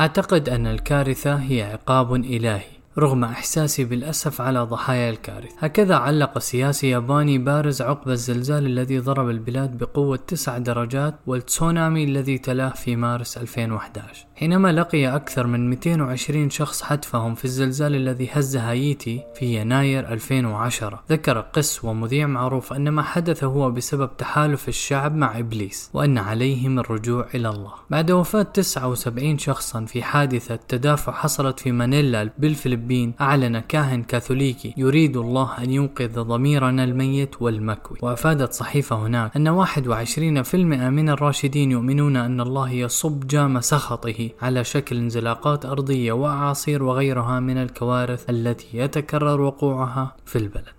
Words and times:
أعتقد 0.00 0.48
أن 0.48 0.66
الكارثة 0.66 1.34
هي 1.34 1.62
عقاب 1.62 2.14
إلهي. 2.14 2.75
رغم 2.98 3.24
إحساسي 3.24 3.84
بالأسف 3.84 4.40
على 4.40 4.60
ضحايا 4.60 5.10
الكارثة. 5.10 5.56
هكذا 5.58 5.94
علق 5.94 6.38
سياسي 6.38 6.88
ياباني 6.88 7.38
بارز 7.38 7.82
عقب 7.82 8.10
الزلزال 8.10 8.66
الذي 8.66 8.98
ضرب 8.98 9.30
البلاد 9.30 9.78
بقوة 9.78 10.16
9 10.16 10.58
درجات 10.58 11.14
والتسونامي 11.26 12.04
الذي 12.04 12.38
تلاه 12.38 12.68
في 12.68 12.96
مارس 12.96 13.38
2011 13.38 14.26
حينما 14.34 14.72
لقي 14.72 15.16
أكثر 15.16 15.46
من 15.46 15.70
220 15.70 16.50
شخص 16.50 16.82
حتفهم 16.82 17.34
في 17.34 17.44
الزلزال 17.44 17.94
الذي 17.94 18.28
هز 18.32 18.56
هايتي 18.56 19.22
في 19.34 19.60
يناير 19.60 20.08
2010 20.08 21.02
ذكر 21.10 21.40
قس 21.40 21.84
ومذيع 21.84 22.26
معروف 22.26 22.72
أن 22.72 22.88
ما 22.88 23.02
حدث 23.02 23.44
هو 23.44 23.70
بسبب 23.70 24.16
تحالف 24.16 24.68
الشعب 24.68 25.16
مع 25.16 25.38
إبليس 25.38 25.90
وأن 25.94 26.18
عليهم 26.18 26.78
الرجوع 26.78 27.26
إلى 27.34 27.48
الله. 27.48 27.72
بعد 27.90 28.10
وفاة 28.10 28.42
79 28.42 29.38
شخصا 29.38 29.84
في 29.84 30.02
حادثة 30.02 30.56
تدافع 30.56 31.12
حصلت 31.12 31.60
في 31.60 31.72
مانيلا 31.72 32.30
بالفلبين 32.38 32.85
أعلن 33.20 33.58
كاهن 33.58 34.02
كاثوليكي 34.02 34.74
يريد 34.76 35.16
الله 35.16 35.58
أن 35.58 35.70
ينقذ 35.70 36.20
ضميرنا 36.20 36.84
الميت 36.84 37.42
والمكوي. 37.42 37.98
وأفادت 38.02 38.52
صحيفة 38.52 38.96
هناك 38.96 39.36
أن 39.36 39.48
21% 39.48 40.90
من 40.90 41.08
الراشدين 41.08 41.70
يؤمنون 41.70 42.16
أن 42.16 42.40
الله 42.40 42.70
يصب 42.70 43.26
جام 43.26 43.60
سخطه 43.60 44.30
على 44.42 44.64
شكل 44.64 44.96
انزلاقات 44.96 45.66
أرضية 45.66 46.12
وأعاصير 46.12 46.82
وغيرها 46.82 47.40
من 47.40 47.56
الكوارث 47.56 48.30
التي 48.30 48.68
يتكرر 48.72 49.40
وقوعها 49.40 50.16
في 50.26 50.38
البلد. 50.38 50.76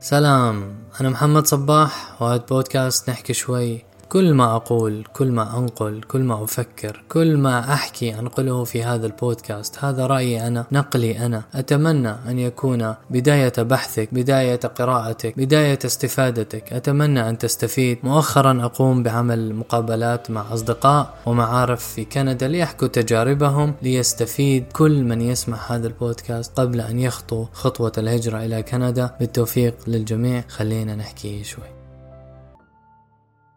سلام. 0.00 0.74
أنا 1.00 1.08
محمد 1.08 1.46
صباح 1.46 2.22
وهذا 2.22 2.44
بودكاست 2.50 3.10
نحكي 3.10 3.32
شوي 3.32 3.84
كل 4.08 4.34
ما 4.34 4.56
أقول 4.56 5.04
كل 5.12 5.32
ما 5.32 5.58
أنقل 5.58 6.02
كل 6.02 6.20
ما 6.20 6.44
أفكر 6.44 7.04
كل 7.08 7.36
ما 7.36 7.72
أحكي 7.72 8.18
أنقله 8.18 8.64
في 8.64 8.82
هذا 8.82 9.06
البودكاست. 9.06 9.84
هذا 9.84 10.06
رأيي 10.06 10.46
أنا 10.46 10.66
نقلي 10.72 11.26
أنا. 11.26 11.42
أتمنى 11.54 12.08
أن 12.28 12.38
يكون 12.38 12.94
بداية 13.10 13.52
بحثك 13.58 14.08
بداية 14.14 14.56
قراءتك 14.56 15.38
بداية 15.38 15.78
استفادتك. 15.84 16.72
أتمنى 16.72 17.28
أن 17.28 17.38
تستفيد. 17.38 17.98
مؤخرا 18.02 18.64
أقوم 18.64 19.02
بعمل 19.02 19.54
مقابلات 19.54 20.30
مع 20.30 20.54
أصدقاء 20.54 21.14
ومعارف 21.26 21.84
في 21.84 22.04
كندا 22.04 22.48
ليحكوا 22.48 22.88
تجاربهم 22.88 23.74
ليستفيد 23.82 24.64
كل 24.72 25.04
من 25.04 25.20
يسمع 25.20 25.58
هذا 25.68 25.86
البودكاست 25.86 26.60
قبل 26.60 26.80
أن 26.80 26.98
يخطو 26.98 27.46
خطوة 27.52 27.92
الهجرة 27.98 28.44
إلى 28.44 28.62
كندا. 28.62 29.16
بالتوفيق 29.20 29.74
للجميع. 29.86 30.44
خلينا 30.48 30.94
نحكي 30.94 31.44
شوي. 31.44 31.77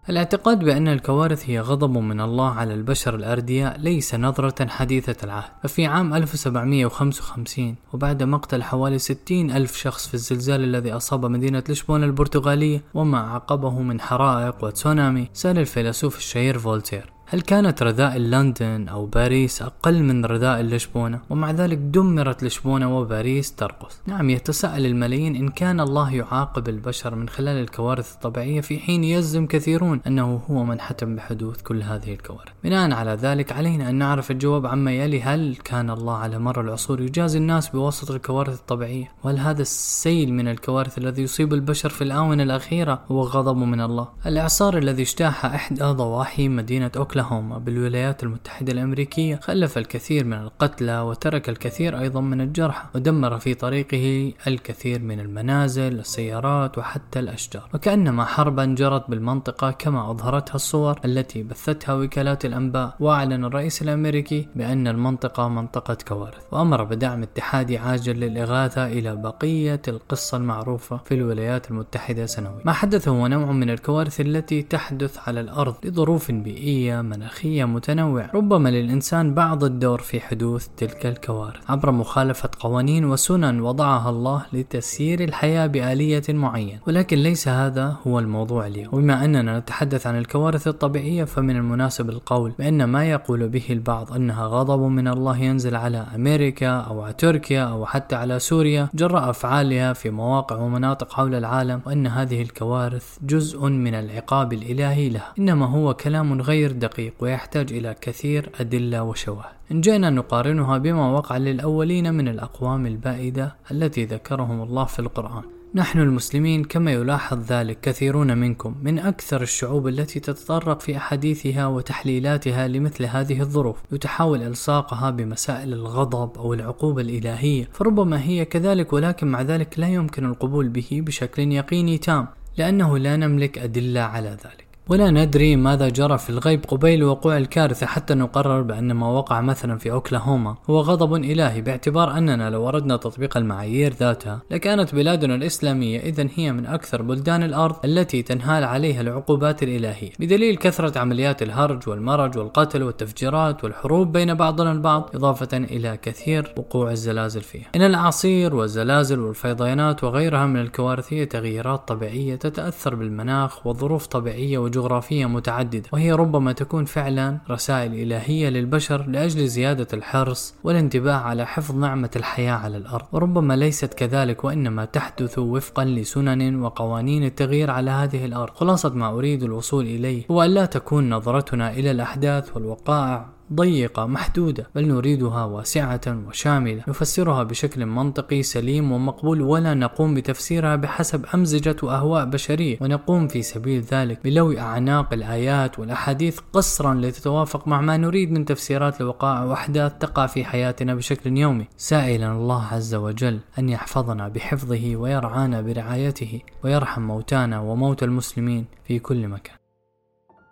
الاعتقاد 0.09 0.59
بأن 0.59 0.88
الكوارث 0.88 1.49
هي 1.49 1.59
غضب 1.59 1.97
من 1.97 2.21
الله 2.21 2.49
على 2.49 2.73
البشر 2.73 3.16
الأردياء 3.16 3.80
ليس 3.80 4.16
نظرة 4.16 4.67
حديثة 4.67 5.16
العهد. 5.23 5.52
ففي 5.63 5.85
عام 5.85 6.13
1755 6.13 7.75
وبعد 7.94 8.23
مقتل 8.23 8.63
حوالي 8.63 8.99
60 8.99 9.52
ألف 9.52 9.77
شخص 9.77 10.07
في 10.07 10.13
الزلزال 10.13 10.63
الذي 10.63 10.91
أصاب 10.91 11.25
مدينة 11.25 11.63
لشبونة 11.69 12.05
البرتغالية 12.05 12.81
وما 12.94 13.19
عقبه 13.19 13.81
من 13.81 14.02
حرائق 14.02 14.63
وتسونامي 14.63 15.29
سأل 15.33 15.57
الفيلسوف 15.57 16.17
الشهير 16.17 16.59
فولتير. 16.59 17.05
هل 17.33 17.41
كانت 17.41 17.83
رذائل 17.83 18.31
لندن 18.31 18.87
أو 18.87 19.05
باريس 19.05 19.61
أقل 19.61 20.03
من 20.03 20.25
رذائل 20.25 20.75
لشبونة؟ 20.75 21.19
ومع 21.29 21.51
ذلك 21.51 21.77
دمرت 21.77 22.43
لشبونة 22.43 22.97
وباريس 22.99 23.55
ترقص 23.55 24.01
نعم 24.05 24.29
يتساءل 24.29 24.85
الملايين 24.85 25.35
إن 25.35 25.49
كان 25.49 25.79
الله 25.79 26.13
يعاقب 26.13 26.69
البشر 26.69 27.15
من 27.15 27.29
خلال 27.29 27.61
الكوارث 27.61 28.13
الطبيعية 28.13 28.61
في 28.61 28.79
حين 28.79 29.03
يزم 29.03 29.47
كثيرون 29.47 30.01
أنه 30.07 30.41
هو 30.51 30.63
من 30.63 30.79
حتم 30.81 31.15
بحدوث 31.15 31.61
كل 31.61 31.83
هذه 31.83 32.13
الكوارث. 32.13 32.51
بناء 32.63 32.91
على 32.91 33.11
ذلك 33.11 33.51
علينا 33.51 33.89
أن 33.89 33.95
نعرف 33.95 34.31
الجواب 34.31 34.66
عما 34.66 34.91
يلي 34.91 35.21
هل 35.21 35.57
كان 35.63 35.89
الله 35.89 36.17
على 36.17 36.39
مر 36.39 36.61
العصور 36.61 37.01
يجازي 37.01 37.38
الناس 37.38 37.69
بواسطة 37.69 38.16
الكوارث 38.16 38.59
الطبيعية؟ 38.59 39.11
وهل 39.23 39.39
هذا 39.39 39.61
السيل 39.61 40.33
من 40.33 40.47
الكوارث 40.47 40.97
الذي 40.97 41.21
يصيب 41.21 41.53
البشر 41.53 41.89
في 41.89 42.03
الآونة 42.03 42.44
الأخيرة 42.44 43.01
هو 43.11 43.22
غضب 43.22 43.57
من 43.57 43.81
الله؟ 43.81 44.07
الإعصار 44.25 44.77
الذي 44.77 45.01
اجتاح 45.01 45.45
إحدى 45.45 45.83
ضواحي 45.83 46.47
مدينة 46.47 46.91
أوكلاهوما 47.21 47.57
بالولايات 47.57 48.23
المتحدة 48.23 48.73
الأمريكية 48.73 49.35
خلف 49.35 49.77
الكثير 49.77 50.25
من 50.25 50.33
القتلى 50.33 50.99
وترك 50.99 51.49
الكثير 51.49 51.99
أيضا 51.99 52.21
من 52.21 52.41
الجرحى 52.41 52.87
ودمر 52.95 53.39
في 53.39 53.53
طريقه 53.53 54.33
الكثير 54.47 55.01
من 55.01 55.19
المنازل 55.19 55.99
السيارات 55.99 56.77
وحتى 56.77 57.19
الأشجار. 57.19 57.69
وكأنما 57.73 58.25
حربا 58.25 58.65
جرت 58.65 59.09
بالمنطقة 59.09 59.71
كما 59.71 60.11
أظهرتها 60.11 60.55
الصور 60.55 60.99
التي 61.05 61.43
بثتها 61.43 61.93
وكالات 61.93 62.45
الأنباء 62.45 62.95
وأعلن 62.99 63.45
الرئيس 63.45 63.81
الأمريكي 63.81 64.47
بأن 64.55 64.88
المنطقة 64.88 65.47
منطقة 65.47 65.97
كوارث 66.07 66.43
وأمر 66.51 66.83
بدعم 66.83 67.21
اتحادي 67.23 67.77
عاجل 67.77 68.19
للإغاثة 68.19 68.88
إلى 68.88 69.15
بقية 69.15 69.81
القصة 69.88 70.38
المعروفة 70.38 70.97
في 70.97 71.13
الولايات 71.13 71.71
المتحدة 71.71 72.25
سنويا. 72.25 72.61
ما 72.65 72.73
حدث 72.73 73.07
هو 73.07 73.27
نوع 73.27 73.51
من 73.51 73.69
الكوارث 73.69 74.21
التي 74.21 74.61
تحدث 74.61 75.17
على 75.27 75.39
الأرض 75.39 75.75
لظروف 75.83 76.31
بيئية 76.31 77.01
مناخية 77.11 77.66
متنوعة 77.66 78.29
ربما 78.33 78.69
للإنسان 78.69 79.33
بعض 79.33 79.63
الدور 79.63 80.01
في 80.01 80.19
حدوث 80.19 80.67
تلك 80.77 81.05
الكوارث. 81.05 81.72
عبر 81.72 81.91
مخالفة 81.91 82.49
قوانين 82.59 83.05
وسنن 83.05 83.61
وضعها 83.61 84.09
الله 84.09 84.45
لتسيير 84.53 85.23
الحياة 85.23 85.67
بآلية 85.67 86.23
معينة. 86.29 86.79
ولكن 86.88 87.17
ليس 87.17 87.47
هذا 87.47 87.95
هو 88.07 88.19
الموضوع 88.19 88.67
اليوم. 88.67 88.89
وبما 88.94 89.25
أننا 89.25 89.59
نتحدث 89.59 90.07
عن 90.07 90.17
الكوارث 90.17 90.67
الطبيعية 90.67 91.23
فمن 91.23 91.55
المناسب 91.55 92.09
القول 92.09 92.51
بأن 92.59 92.83
ما 92.83 93.05
يقول 93.11 93.50
به 93.50 93.63
البعض 93.69 94.13
أنها 94.13 94.45
غضب 94.45 94.79
من 94.79 95.07
الله 95.07 95.38
ينزل 95.38 95.75
على 95.75 96.05
أمريكا 96.16 96.69
أو 96.69 97.01
على 97.01 97.13
تركيا 97.13 97.63
أو 97.63 97.85
حتى 97.85 98.16
على 98.16 98.39
سوريا 98.39 98.89
جراء 98.94 99.29
أفعالها 99.29 99.94
في 99.94 100.09
مواقع 100.09 100.55
ومناطق 100.55 101.13
حول 101.13 101.35
العالم 101.35 101.81
وأن 101.85 102.07
هذه 102.07 102.41
الكوارث 102.41 103.17
جزء 103.23 103.66
من 103.66 103.95
العقاب 103.95 104.53
الإلهي 104.53 105.09
لها. 105.09 105.33
إنما 105.39 105.66
هو 105.66 105.94
كلام 105.94 106.41
غير 106.41 106.71
دقيق. 106.71 106.91
دقيق 106.91 107.13
ويحتاج 107.19 107.74
إلى 107.74 107.96
كثير 108.02 108.50
أدلة 108.59 109.03
وشواهد. 109.03 109.56
إن 109.72 109.81
جئنا 109.81 110.09
نقارنها 110.09 110.78
بما 110.78 111.12
وقع 111.12 111.38
للأولين 111.38 112.13
من 112.13 112.28
الأقوام 112.28 112.85
البائدة 112.85 113.56
التي 113.72 114.06
ذكرهم 114.06 114.62
الله 114.62 114.85
في 114.85 115.00
القرآن. 115.00 115.44
نحن 115.75 116.00
المسلمين 116.00 116.63
كما 116.63 116.91
يلاحظ 116.91 117.51
ذلك 117.51 117.80
كثيرون 117.81 118.38
منكم 118.38 118.75
من 118.84 119.00
أكثر 119.00 119.41
الشعوب 119.41 119.88
التي 119.88 120.19
تتطرق 120.19 120.81
في 120.81 120.97
أحاديثها 120.97 121.68
وتحليلاتها 121.68 122.68
لمثل 122.68 123.06
هذه 123.06 123.41
الظروف. 123.41 123.78
وتحاول 123.91 124.41
إلصاقها 124.44 125.09
بمسائل 125.09 125.74
الغضب 125.74 126.38
أو 126.38 126.53
العقوبة 126.53 127.01
الإلهية. 127.01 127.69
فربما 127.74 128.24
هي 128.24 128.46
كذلك 128.46 128.94
ولكن 128.94 129.28
مع 129.28 129.41
ذلك 129.41 129.80
لا 129.80 129.88
يمكن 129.88 130.25
القبول 130.25 130.69
به 130.69 130.90
بشكل 130.91 131.51
يقيني 131.51 131.97
تام 131.97 132.28
لأنه 132.57 132.97
لا 132.97 133.16
نملك 133.16 133.57
أدلة 133.57 134.01
على 134.01 134.30
ذلك. 134.30 134.70
ولا 134.90 135.12
ندري 135.12 135.56
ماذا 135.56 135.90
جرى 135.90 136.18
في 136.18 136.30
الغيب 136.30 136.66
قبيل 136.68 137.03
وقوع 137.03 137.38
الكارثة 137.38 137.86
حتى 137.86 138.14
نقرر 138.14 138.62
بأن 138.62 138.92
ما 138.92 139.08
وقع 139.08 139.42
مثلا 139.42 139.78
في 139.78 139.92
أوكلاهوما 139.92 140.56
هو 140.69 140.80
غضب 140.80 141.14
إلهي 141.14 141.62
باعتبار 141.62 142.18
أننا 142.18 142.50
لو 142.50 142.68
أردنا 142.68 142.97
تطبيق 142.97 143.38
المعايير 143.38 143.94
ذاتها 143.94 144.42
لكانت 144.52 144.96
بلادنا 144.96 145.36
الإسلامية 145.36 146.00
إذا 146.00 146.28
هي 146.36 146.52
من 146.52 146.66
أكثر 146.66 147.02
بلدان 147.02 147.44
الأرض 147.44 147.75
التي 147.86 148.22
تنهال 148.22 148.64
عليها 148.64 149.02
العقوبات 149.02 149.64
الإلهية. 149.64 150.09
بدليل 150.19 150.56
كثرة 150.56 151.00
عمليات 151.00 151.42
الهرج 151.42 151.90
والمرج 151.90 152.38
والقتل 152.38 152.84
والتفجيرات 152.84 153.63
والحروب 153.63 154.12
بين 154.12 154.34
بعضنا 154.34 154.72
البعض 154.72 155.09
إضافة 155.16 155.58
إلى 155.58 155.98
كثير 156.02 156.53
وقوع 156.58 156.92
الزلازل 156.92 157.42
فيها. 157.42 157.68
إن 157.75 157.81
الأعاصير 157.81 158.56
والزلازل 158.56 159.19
والفيضانات 159.19 160.03
وغيرها 160.03 160.46
من 160.46 160.62
الكوارث 160.62 161.13
هي 161.13 161.25
تغييرات 161.25 161.88
طبيعية 161.88 162.36
تتأثر 162.36 162.96
بالمناخ 162.96 163.68
وظروف 163.68 164.08
طبيعية 164.08 164.70
وجغرافية 164.77 165.01
جغرافية 165.01 165.25
متعددة 165.25 165.89
وهي 165.93 166.11
ربما 166.11 166.51
تكون 166.51 166.85
فعلا 166.85 167.37
رسائل 167.49 167.93
إلهية 167.93 168.49
للبشر 168.49 169.07
لأجل 169.07 169.47
زيادة 169.47 169.87
الحرص 169.93 170.56
والانتباه 170.63 171.15
على 171.15 171.45
حفظ 171.45 171.75
نعمة 171.75 172.09
الحياة 172.15 172.53
على 172.53 172.77
الأرض. 172.77 173.06
وربما 173.12 173.56
ليست 173.56 173.94
كذلك 173.94 174.44
وإنما 174.44 174.85
تحدث 174.85 175.39
وفقا 175.39 175.85
لسنن 175.85 176.62
وقوانين 176.63 177.23
التغيير 177.23 177.71
على 177.71 177.91
هذه 177.91 178.25
الأرض. 178.25 178.53
خلاصة 178.53 178.89
ما 178.89 179.09
أريد 179.09 179.44
الوصول 179.44 179.85
إليه 179.85 180.23
هو 180.31 180.44
أن 180.44 180.50
لا 180.50 180.65
تكون 180.65 181.09
نظرتنا 181.09 181.71
إلى 181.71 181.91
الأحداث 181.91 182.56
والوقائع 182.56 183.40
ضيقة 183.53 184.06
محدودة 184.06 184.68
بل 184.75 184.88
نريدها 184.88 185.44
واسعة 185.45 186.01
وشاملة. 186.27 186.83
نفسرها 186.88 187.44
بشكل 187.44 187.86
منطقي 187.86 188.44
سليم 188.44 188.92
ومقبول 188.92 189.42
ولا 189.42 189.74
نقوم 189.74 190.15
بتفسيرها 190.15 190.75
بحسب 190.75 191.25
أمزجة 191.33 191.75
وأهواء 191.83 192.25
بشرية. 192.25 192.77
ونقوم 192.81 193.27
في 193.27 193.42
سبيل 193.42 193.81
ذلك 193.81 194.24
بلوي 194.24 194.59
أعناق 194.59 195.13
الآيات 195.13 195.80
والأحاديث 195.80 196.39
قصرا 196.53 196.94
لتتوافق 196.94 197.68
مع 197.68 197.81
ما 197.81 197.98
نريد 197.98 198.31
من 198.31 198.45
تفسيرات 198.45 199.01
لوقائع 199.01 199.44
وأحداث 199.44 199.94
تقع 200.00 200.27
في 200.27 200.45
حياتنا 200.45 200.95
بشكل 200.95 201.38
يومي. 201.38 201.68
سائلا 201.77 202.31
الله 202.31 202.65
عز 202.65 202.95
وجل 202.95 203.39
أن 203.59 203.69
يحفظنا 203.69 204.27
بحفظه 204.27 204.95
ويرعانا 204.95 205.62
برعايته 205.62 206.42
ويرحم 206.63 207.01
موتانا 207.01 207.59
وموتى 207.59 208.06
المسلمين 208.06 208.65
في 208.88 209.00
كل 209.00 209.27
مكان. 209.27 209.61